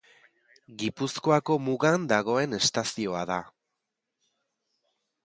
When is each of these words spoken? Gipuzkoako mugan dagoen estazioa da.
Gipuzkoako 0.83 1.57
mugan 1.65 2.07
dagoen 2.13 2.57
estazioa 2.61 3.21
da. 3.33 3.39